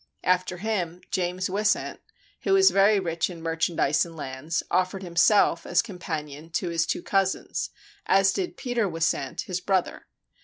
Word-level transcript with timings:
After 0.23 0.57
him, 0.57 1.01
James 1.11 1.47
Wisant, 1.47 1.99
who 2.39 2.53
was 2.53 2.71
very 2.71 2.99
rich 2.99 3.29
in 3.29 3.39
merchandise 3.39 4.03
and 4.03 4.15
lands, 4.17 4.63
offered 4.71 5.03
himself 5.03 5.63
as 5.63 5.83
companion 5.83 6.49
to 6.53 6.69
his 6.69 6.87
two 6.87 7.03
cous 7.03 7.35
ins, 7.35 7.69
as 8.07 8.33
did 8.33 8.57
Peter 8.57 8.89
Wisant, 8.89 9.41
his 9.41 9.61
brother. 9.61 10.07